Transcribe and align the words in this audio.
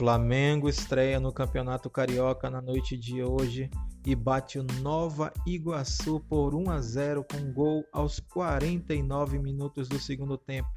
Flamengo 0.00 0.66
estreia 0.66 1.20
no 1.20 1.30
Campeonato 1.30 1.90
Carioca 1.90 2.48
na 2.48 2.62
noite 2.62 2.96
de 2.96 3.22
hoje 3.22 3.68
e 4.06 4.14
bate 4.14 4.58
o 4.58 4.64
Nova 4.80 5.30
Iguaçu 5.46 6.20
por 6.20 6.54
1 6.54 6.70
a 6.70 6.80
0 6.80 7.22
com 7.30 7.52
gol 7.52 7.84
aos 7.92 8.18
49 8.18 9.38
minutos 9.38 9.90
do 9.90 9.98
segundo 9.98 10.38
tempo. 10.38 10.70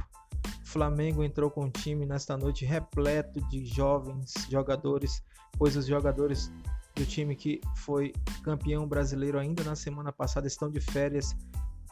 Flamengo 0.66 1.24
entrou 1.24 1.50
com 1.50 1.64
o 1.64 1.72
time 1.72 2.06
nesta 2.06 2.36
noite 2.36 2.66
repleto 2.66 3.40
de 3.48 3.64
jovens 3.64 4.34
jogadores, 4.50 5.24
pois 5.58 5.78
os 5.78 5.86
jogadores 5.86 6.52
do 6.94 7.06
time 7.06 7.34
que 7.34 7.62
foi 7.78 8.12
campeão 8.44 8.86
brasileiro 8.86 9.40
ainda 9.40 9.64
na 9.64 9.78
semana 9.78 10.12
passada 10.12 10.48
estão 10.48 10.70
de 10.70 10.82
férias 10.82 11.34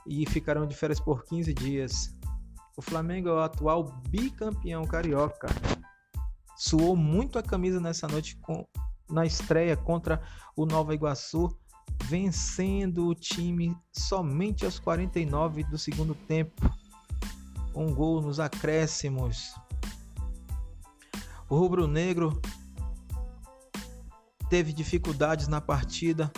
e 0.05 0.25
ficarão 0.25 0.67
de 0.67 0.75
férias 0.75 0.99
por 0.99 1.23
15 1.23 1.53
dias. 1.53 2.13
O 2.75 2.81
Flamengo 2.81 3.29
é 3.29 3.33
o 3.33 3.39
atual 3.39 3.85
bicampeão 4.09 4.83
carioca 4.83 5.47
suou 6.61 6.95
muito 6.95 7.39
a 7.39 7.41
camisa 7.41 7.79
nessa 7.79 8.07
noite 8.07 8.37
com, 8.37 8.67
na 9.09 9.25
estreia 9.25 9.75
contra 9.75 10.21
o 10.55 10.63
Nova 10.63 10.93
Iguaçu, 10.93 11.49
vencendo 12.03 13.07
o 13.07 13.15
time 13.15 13.75
somente 13.91 14.63
aos 14.63 14.77
49 14.77 15.63
do 15.63 15.77
segundo 15.79 16.13
tempo. 16.13 16.69
Um 17.73 17.91
gol 17.91 18.21
nos 18.21 18.39
acréscimos. 18.39 19.55
O 21.49 21.57
rubro-negro 21.57 22.39
teve 24.47 24.71
dificuldades 24.71 25.47
na 25.47 25.59
partida 25.59 26.31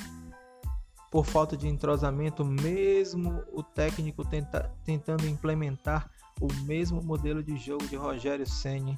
por 1.11 1.25
falta 1.25 1.57
de 1.57 1.67
entrosamento, 1.67 2.45
mesmo 2.45 3.43
o 3.51 3.61
técnico 3.61 4.23
tenta, 4.23 4.73
tentando 4.85 5.27
implementar 5.27 6.09
o 6.39 6.47
mesmo 6.63 7.03
modelo 7.03 7.43
de 7.43 7.57
jogo 7.57 7.85
de 7.87 7.97
Rogério 7.97 8.47
Ceni 8.47 8.95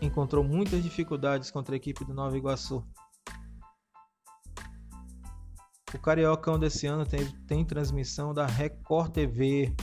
encontrou 0.00 0.44
muitas 0.44 0.82
dificuldades 0.82 1.50
contra 1.50 1.74
a 1.74 1.76
equipe 1.76 2.04
do 2.04 2.14
Nova 2.14 2.36
Iguaçu. 2.36 2.84
O 5.94 5.98
Cariocão 5.98 6.58
desse 6.58 6.86
ano 6.86 7.06
tem, 7.06 7.26
tem 7.46 7.64
transmissão 7.64 8.34
da 8.34 8.46
Record 8.46 9.10
TV, 9.10 9.74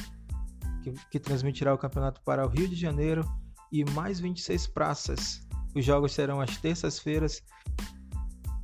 que, 0.84 0.94
que 1.12 1.20
transmitirá 1.20 1.74
o 1.74 1.78
campeonato 1.78 2.22
para 2.22 2.46
o 2.46 2.50
Rio 2.50 2.68
de 2.68 2.76
Janeiro 2.76 3.28
e 3.72 3.84
mais 3.92 4.20
26 4.20 4.68
praças. 4.68 5.42
Os 5.76 5.84
jogos 5.84 6.14
serão 6.14 6.40
às 6.40 6.58
terças-feiras, 6.58 7.42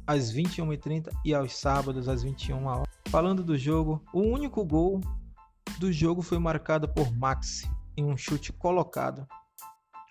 às 0.05 0.31
21h30 0.31 1.09
e 1.25 1.33
aos 1.33 1.57
sábados, 1.57 2.07
às 2.07 2.21
21 2.21 2.65
horas. 2.65 2.87
Falando 3.09 3.43
do 3.43 3.57
jogo, 3.57 4.01
o 4.13 4.21
único 4.21 4.63
gol 4.63 5.01
do 5.79 5.91
jogo 5.91 6.21
foi 6.21 6.37
marcado 6.37 6.87
por 6.87 7.11
Maxi 7.17 7.69
em 7.97 8.05
um 8.05 8.15
chute 8.15 8.53
colocado 8.53 9.27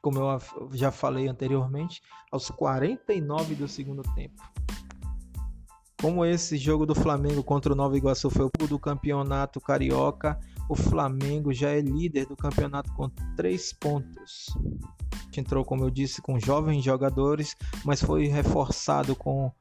como 0.00 0.18
eu 0.18 0.40
já 0.72 0.90
falei 0.90 1.28
anteriormente, 1.28 2.00
aos 2.30 2.50
49 2.50 3.54
do 3.54 3.68
segundo 3.68 4.02
tempo. 4.14 4.42
Como 6.00 6.24
esse 6.24 6.56
jogo 6.56 6.86
do 6.86 6.94
Flamengo 6.94 7.42
contra 7.42 7.72
o 7.72 7.76
Nova 7.76 7.96
Iguaçu 7.96 8.30
foi 8.30 8.46
o 8.46 8.66
do 8.66 8.78
campeonato 8.78 9.60
carioca, 9.60 10.40
o 10.66 10.74
Flamengo 10.74 11.52
já 11.52 11.70
é 11.70 11.80
líder 11.80 12.26
do 12.26 12.36
campeonato 12.36 12.90
com 12.94 13.10
três 13.36 13.72
pontos. 13.72 14.46
Entrou, 15.36 15.64
como 15.64 15.84
eu 15.84 15.90
disse, 15.90 16.22
com 16.22 16.38
jovens 16.38 16.82
jogadores, 16.82 17.54
mas 17.84 18.02
foi 18.02 18.26
reforçado 18.26 19.14
com 19.14 19.52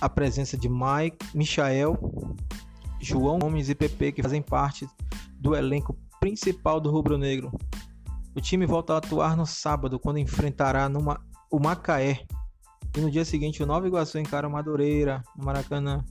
a 0.00 0.08
presença 0.08 0.56
de 0.56 0.68
Mike, 0.68 1.18
Michael, 1.34 1.98
João 3.00 3.38
Gomes 3.38 3.68
e 3.68 3.74
Pepe, 3.74 4.12
que 4.12 4.22
fazem 4.22 4.42
parte 4.42 4.86
do 5.38 5.54
elenco 5.54 5.96
principal 6.20 6.80
do 6.80 6.90
Rubro 6.90 7.16
Negro. 7.16 7.50
O 8.36 8.40
time 8.40 8.66
volta 8.66 8.92
a 8.92 8.98
atuar 8.98 9.34
no 9.34 9.46
sábado, 9.46 9.98
quando 9.98 10.18
enfrentará 10.18 10.90
numa, 10.90 11.18
o 11.50 11.58
Macaé. 11.58 12.26
E 12.94 13.00
no 13.00 13.10
dia 13.10 13.24
seguinte, 13.24 13.62
o 13.62 13.66
Nova 13.66 13.86
Iguaçu 13.88 14.18
encara 14.18 14.46
o 14.46 14.52
Madureira, 14.52 15.22
no 15.34 15.46
Maracanã. 15.46 16.04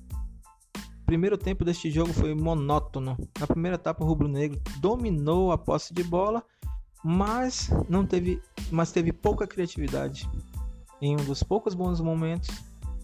O 1.03 1.06
primeiro 1.06 1.38
tempo 1.38 1.64
deste 1.64 1.91
jogo 1.91 2.12
foi 2.12 2.34
monótono. 2.34 3.16
Na 3.40 3.46
primeira 3.46 3.75
etapa, 3.75 4.03
o 4.03 4.08
Rubro 4.08 4.28
Negro 4.28 4.59
dominou 4.80 5.52
a 5.52 5.58
posse 5.58 5.94
de 5.94 6.03
bola, 6.03 6.44
mas 7.03 7.69
não 7.88 8.03
teve, 8.03 8.41
mas 8.72 8.91
teve 8.91 9.14
pouca 9.14 9.46
criatividade. 9.46 10.28
Em 11.00 11.14
um 11.14 11.24
dos 11.25 11.44
poucos 11.44 11.75
bons 11.75 12.02
momentos, 12.02 12.50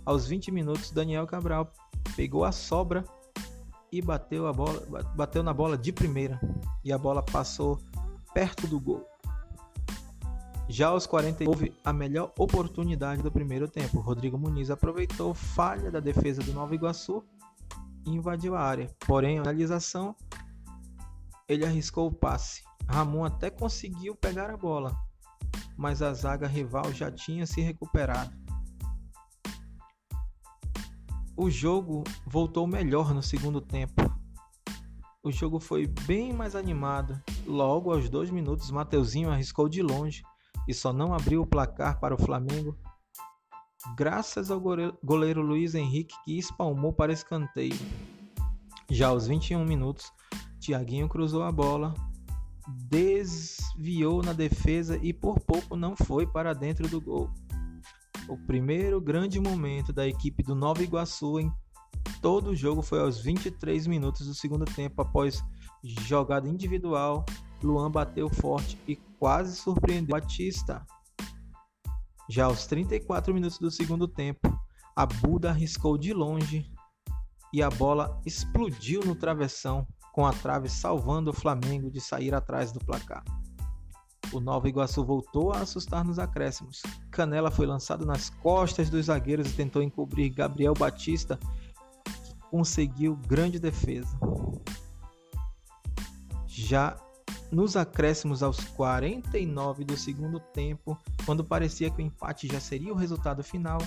aos 0.03 0.27
20 0.27 0.51
minutos, 0.51 0.89
Daniel 0.89 1.27
Cabral 1.27 1.71
pegou 2.15 2.43
a 2.43 2.51
sobra 2.51 3.03
e 3.91 4.01
bateu 4.01 4.47
a 4.47 4.51
bola, 4.51 4.81
bateu 5.15 5.43
na 5.43 5.53
bola 5.53 5.77
de 5.77 5.91
primeira 5.91 6.41
e 6.83 6.91
a 6.91 6.97
bola 6.97 7.21
passou 7.21 7.79
perto 8.33 8.65
do 8.65 8.79
gol. 8.79 9.10
Já 10.71 10.87
aos 10.87 11.05
40 11.05 11.43
houve 11.49 11.75
a 11.83 11.91
melhor 11.91 12.31
oportunidade 12.37 13.21
do 13.21 13.29
primeiro 13.29 13.67
tempo. 13.67 13.99
Rodrigo 13.99 14.37
Muniz 14.37 14.71
aproveitou 14.71 15.33
falha 15.33 15.91
da 15.91 15.99
defesa 15.99 16.41
do 16.41 16.53
Nova 16.53 16.73
Iguaçu 16.73 17.21
e 18.05 18.11
invadiu 18.11 18.55
a 18.55 18.61
área. 18.61 18.89
Porém, 19.05 19.37
a 19.37 19.41
finalização 19.41 20.15
ele 21.45 21.65
arriscou 21.65 22.07
o 22.07 22.13
passe. 22.13 22.63
Ramon 22.87 23.25
até 23.25 23.49
conseguiu 23.49 24.15
pegar 24.15 24.49
a 24.49 24.55
bola, 24.55 24.95
mas 25.75 26.01
a 26.01 26.13
zaga 26.13 26.47
rival 26.47 26.93
já 26.93 27.11
tinha 27.11 27.45
se 27.45 27.59
recuperado. 27.59 28.31
O 31.35 31.49
jogo 31.49 32.05
voltou 32.25 32.65
melhor 32.65 33.13
no 33.13 33.21
segundo 33.21 33.59
tempo. 33.59 34.09
O 35.21 35.33
jogo 35.33 35.59
foi 35.59 35.85
bem 35.85 36.31
mais 36.31 36.55
animado. 36.55 37.21
Logo 37.45 37.91
aos 37.91 38.09
dois 38.09 38.29
minutos, 38.29 38.71
Mateuzinho 38.71 39.29
arriscou 39.29 39.67
de 39.67 39.81
longe 39.81 40.23
e 40.67 40.73
só 40.73 40.91
não 40.93 41.13
abriu 41.13 41.41
o 41.41 41.47
placar 41.47 41.99
para 41.99 42.15
o 42.15 42.21
Flamengo 42.21 42.77
graças 43.95 44.51
ao 44.51 44.61
goleiro 45.03 45.41
Luiz 45.41 45.75
Henrique 45.75 46.15
que 46.23 46.37
espalmou 46.37 46.93
para 46.93 47.13
escanteio. 47.13 47.77
Já 48.89 49.07
aos 49.07 49.27
21 49.27 49.65
minutos, 49.65 50.11
Thiaguinho 50.59 51.09
cruzou 51.09 51.43
a 51.43 51.51
bola, 51.51 51.93
desviou 52.89 54.21
na 54.21 54.33
defesa 54.33 54.99
e 55.01 55.13
por 55.13 55.39
pouco 55.39 55.75
não 55.75 55.95
foi 55.95 56.27
para 56.27 56.53
dentro 56.53 56.87
do 56.87 57.01
gol. 57.01 57.29
O 58.27 58.37
primeiro 58.45 59.01
grande 59.01 59.39
momento 59.39 59.91
da 59.91 60.07
equipe 60.07 60.43
do 60.43 60.53
Nova 60.53 60.83
Iguaçu 60.83 61.39
em 61.39 61.51
todo 62.21 62.51
o 62.51 62.55
jogo 62.55 62.81
foi 62.81 62.99
aos 62.99 63.19
23 63.19 63.87
minutos 63.87 64.27
do 64.27 64.33
segundo 64.33 64.65
tempo 64.65 65.01
após 65.01 65.43
jogada 65.83 66.47
individual 66.47 67.25
Luan 67.63 67.91
bateu 67.91 68.29
forte 68.29 68.77
e 68.87 68.95
quase 68.95 69.55
surpreendeu 69.55 70.15
Batista. 70.15 70.85
Já 72.29 72.45
aos 72.45 72.65
34 72.65 73.33
minutos 73.33 73.59
do 73.59 73.69
segundo 73.69 74.07
tempo, 74.07 74.57
a 74.95 75.05
Buda 75.05 75.49
arriscou 75.49 75.97
de 75.97 76.13
longe 76.13 76.71
e 77.53 77.61
a 77.61 77.69
bola 77.69 78.21
explodiu 78.25 79.01
no 79.03 79.15
travessão, 79.15 79.85
com 80.13 80.25
a 80.25 80.31
trave 80.31 80.69
salvando 80.69 81.31
o 81.31 81.33
Flamengo 81.33 81.89
de 81.89 81.99
sair 81.99 82.33
atrás 82.33 82.71
do 82.71 82.79
placar. 82.79 83.23
O 84.31 84.39
Nova 84.39 84.69
Iguaçu 84.69 85.03
voltou 85.03 85.51
a 85.51 85.59
assustar 85.59 86.05
nos 86.05 86.17
acréscimos. 86.17 86.81
Canela 87.11 87.51
foi 87.51 87.65
lançado 87.65 88.05
nas 88.05 88.29
costas 88.29 88.89
dos 88.89 89.07
zagueiros 89.07 89.51
e 89.51 89.55
tentou 89.55 89.81
encobrir 89.81 90.29
Gabriel 90.29 90.73
Batista, 90.73 91.37
que 92.05 92.35
conseguiu 92.49 93.17
grande 93.27 93.59
defesa. 93.59 94.17
Já 96.47 96.95
nos 97.51 97.75
acréscimos 97.75 98.41
aos 98.41 98.59
49 98.59 99.83
do 99.83 99.97
segundo 99.97 100.39
tempo, 100.39 100.97
quando 101.25 101.43
parecia 101.43 101.89
que 101.89 102.01
o 102.01 102.05
empate 102.05 102.47
já 102.47 102.59
seria 102.59 102.93
o 102.93 102.95
resultado 102.95 103.43
final, 103.43 103.79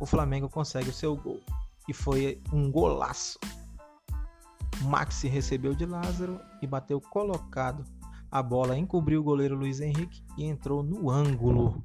o 0.00 0.06
Flamengo 0.06 0.48
consegue 0.48 0.90
o 0.90 0.92
seu 0.92 1.16
gol. 1.16 1.40
E 1.88 1.94
foi 1.94 2.40
um 2.52 2.70
golaço. 2.70 3.38
Maxi 4.82 5.28
recebeu 5.28 5.74
de 5.74 5.86
Lázaro 5.86 6.40
e 6.60 6.66
bateu 6.66 7.00
colocado. 7.00 7.84
A 8.30 8.42
bola 8.42 8.76
encobriu 8.76 9.20
o 9.20 9.24
goleiro 9.24 9.56
Luiz 9.56 9.80
Henrique 9.80 10.24
e 10.36 10.44
entrou 10.44 10.82
no 10.82 11.08
ângulo. 11.08 11.82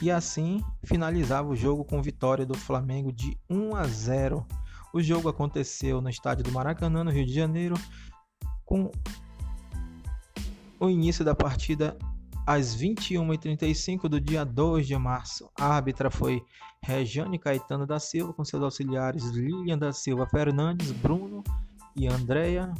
E 0.00 0.10
assim 0.10 0.62
finalizava 0.84 1.48
o 1.48 1.56
jogo 1.56 1.84
com 1.84 2.00
vitória 2.02 2.46
do 2.46 2.54
Flamengo 2.54 3.12
de 3.12 3.36
1 3.50 3.74
a 3.74 3.84
0 3.84 4.46
o 4.92 5.02
jogo 5.02 5.28
aconteceu 5.28 6.00
no 6.00 6.08
estádio 6.08 6.44
do 6.44 6.52
Maracanã, 6.52 7.04
no 7.04 7.10
Rio 7.10 7.26
de 7.26 7.32
Janeiro, 7.32 7.74
com 8.64 8.90
o 10.80 10.88
início 10.88 11.24
da 11.24 11.34
partida 11.34 11.96
às 12.46 12.76
21h35 12.76 14.08
do 14.08 14.20
dia 14.20 14.44
2 14.44 14.86
de 14.86 14.96
março. 14.96 15.50
A 15.58 15.66
árbitra 15.74 16.10
foi 16.10 16.42
Regiane 16.82 17.38
Caetano 17.38 17.86
da 17.86 17.98
Silva, 17.98 18.32
com 18.32 18.44
seus 18.44 18.62
auxiliares 18.62 19.24
Lilian 19.30 19.78
da 19.78 19.92
Silva 19.92 20.26
Fernandes, 20.26 20.92
Bruno 20.92 21.42
e 21.94 22.06
Andréia 22.06 22.72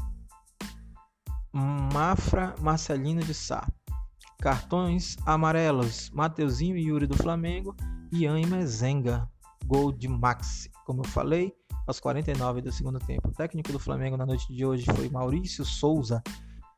Mafra 1.52 2.55
Marcelino 2.60 3.22
de 3.22 3.34
Sá. 3.34 3.66
Cartões 4.40 5.16
amarelos: 5.26 6.10
Mateuzinho 6.10 6.76
e 6.76 6.88
Yuri 6.88 7.06
do 7.06 7.16
Flamengo 7.16 7.75
e 8.12 8.25
Ian 8.25 8.46
Mezenga. 8.46 9.28
Gol 9.66 9.93
de 9.93 10.08
Maxi. 10.08 10.70
Como 10.87 11.00
eu 11.00 11.08
falei, 11.08 11.52
aos 11.88 11.99
49 11.99 12.61
do 12.61 12.70
segundo 12.70 12.99
tempo. 12.99 13.31
O 13.31 13.32
técnico 13.32 13.73
do 13.73 13.79
Flamengo 13.79 14.17
na 14.17 14.26
noite 14.26 14.52
de 14.52 14.64
hoje 14.64 14.85
foi 14.94 15.08
Maurício 15.08 15.64
Souza. 15.64 16.23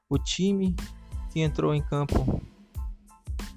O 0.08 0.16
time 0.16 0.76
que 1.32 1.40
entrou 1.40 1.74
em 1.74 1.82
campo 1.82 2.40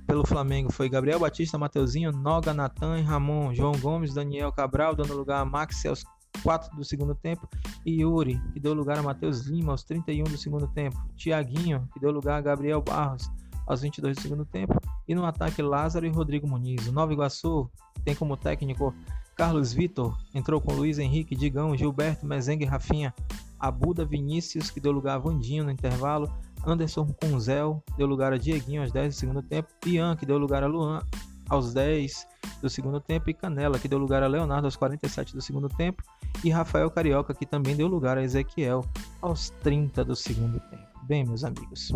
pelo 0.08 0.26
Flamengo 0.26 0.72
foi 0.72 0.90
Gabriel 0.90 1.20
Batista, 1.20 1.58
Mateuzinho, 1.58 2.12
Noga, 2.12 2.54
Natan, 2.54 3.04
Ramon, 3.04 3.54
João 3.54 3.74
Gomes, 3.80 4.16
Daniel 4.16 4.52
Cabral, 4.52 4.96
dando 4.96 5.16
lugar 5.16 5.42
a 5.42 5.46
Max 5.46 5.86
aos 5.86 6.04
4 6.42 6.76
do 6.76 6.84
segundo 6.84 7.14
tempo, 7.16 7.48
e 7.86 8.02
Yuri, 8.02 8.42
que 8.52 8.60
deu 8.60 8.74
lugar 8.74 8.98
a 8.98 9.04
Matheus 9.04 9.42
Lima 9.42 9.72
aos 9.72 9.84
31 9.84 10.24
do 10.24 10.38
segundo 10.38 10.68
tempo, 10.68 10.98
Tiaguinho, 11.16 11.88
que 11.94 12.00
deu 12.00 12.12
lugar 12.12 12.40
a 12.40 12.42
Gabriel 12.42 12.82
Barros 12.82 13.32
aos 13.66 13.82
22 13.82 14.18
do 14.18 14.22
segundo 14.22 14.46
tempo, 14.46 14.76
e 15.08 15.16
no 15.16 15.26
ataque 15.26 15.62
Lázaro 15.62 16.06
e 16.06 16.10
Rodrigo 16.10 16.48
Muniz. 16.48 16.88
O 16.88 16.92
Nova 16.92 17.14
Iguaçu 17.14 17.70
tem 18.04 18.16
como 18.16 18.36
técnico 18.36 18.94
Carlos 19.36 19.74
Vitor, 19.74 20.18
entrou 20.34 20.62
com 20.62 20.74
Luiz 20.74 21.00
Henrique, 21.00 21.36
Digão, 21.36 21.76
Gilberto, 21.76 22.26
Mezengue 22.26 22.66
Rafinha, 22.66 23.14
Abuda 23.60 24.06
Vinícius, 24.06 24.70
que 24.70 24.80
deu 24.80 24.92
lugar 24.92 25.16
a 25.16 25.20
Vandinho 25.20 25.64
no 25.64 25.72
intervalo, 25.72 26.32
Anderson 26.66 27.08
Kunzel 27.08 27.84
deu 27.98 28.08
lugar 28.08 28.32
a 28.32 28.38
Dieguinho 28.38 28.82
aos 28.82 28.92
10 28.92 29.16
do 29.16 29.20
segundo 29.20 29.42
tempo, 29.42 29.70
Ian, 29.86 30.16
que 30.16 30.26
deu 30.26 30.38
lugar 30.38 30.64
a 30.64 30.68
Luan 30.68 31.02
aos 31.50 31.74
10 31.74 32.28
do 32.62 32.70
segundo 32.70 33.00
tempo, 33.00 33.30
e 33.30 33.34
Canela, 33.34 33.78
que 33.78 33.88
deu 33.88 33.98
lugar 33.98 34.24
a 34.24 34.28
Leonardo 34.28 34.68
aos 34.68 34.76
47 34.76 35.34
do 35.34 35.42
segundo 35.42 35.68
tempo, 35.68 36.02
e 36.44 36.50
Rafael 36.50 36.90
Carioca, 36.90 37.34
que 37.34 37.46
também 37.46 37.76
deu 37.76 37.88
lugar 37.88 38.18
a 38.18 38.24
Ezequiel 38.24 38.86
aos 39.22 39.50
30 39.62 40.06
do 40.06 40.16
segundo 40.16 40.60
tempo. 40.60 40.88
Bem, 41.04 41.26
meus 41.26 41.44
amigos, 41.44 41.92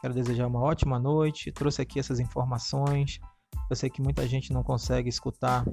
quero 0.00 0.14
desejar 0.14 0.48
uma 0.48 0.60
ótima 0.60 0.98
noite, 0.98 1.52
trouxe 1.52 1.82
aqui 1.82 2.00
essas 2.00 2.18
informações. 2.18 3.20
Eu 3.70 3.76
sei 3.76 3.88
que 3.88 4.02
muita 4.02 4.26
gente 4.26 4.52
não 4.52 4.62
consegue 4.64 5.08
escutar 5.08 5.64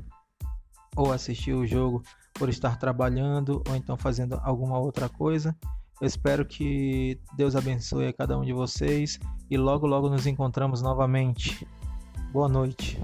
ou 0.99 1.13
assistir 1.13 1.53
o 1.53 1.65
jogo 1.65 2.03
por 2.33 2.49
estar 2.49 2.77
trabalhando 2.77 3.63
ou 3.69 3.75
então 3.75 3.95
fazendo 3.95 4.37
alguma 4.43 4.77
outra 4.77 5.07
coisa. 5.07 5.55
Eu 6.01 6.05
espero 6.07 6.45
que 6.45 7.17
Deus 7.37 7.55
abençoe 7.55 8.07
a 8.07 8.13
cada 8.13 8.37
um 8.37 8.43
de 8.43 8.51
vocês 8.51 9.17
e 9.49 9.57
logo 9.57 9.87
logo 9.87 10.09
nos 10.09 10.27
encontramos 10.27 10.81
novamente. 10.81 11.65
Boa 12.33 12.49
noite. 12.49 12.99